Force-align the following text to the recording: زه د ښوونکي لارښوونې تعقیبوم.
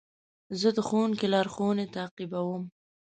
زه 0.59 0.69
د 0.75 0.79
ښوونکي 0.87 1.25
لارښوونې 1.33 1.85
تعقیبوم. 1.95 2.63